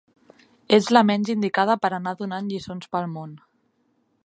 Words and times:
Ets 0.77 0.87
la 0.97 1.03
menys 1.09 1.29
indicada 1.33 1.77
per 1.85 1.93
anar 1.99 2.15
donant 2.23 2.51
lliçons 2.55 2.91
pel 2.97 3.09
món. 3.19 3.37